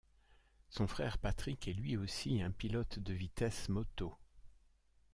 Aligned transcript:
Son 0.71 0.87
frère 0.87 1.19
Patrick 1.19 1.67
est 1.67 1.73
lui 1.73 1.95
aussi 1.95 2.41
un 2.41 2.49
pilote 2.49 2.97
de 2.97 3.13
vitesse 3.13 3.69
moto. 3.69 4.15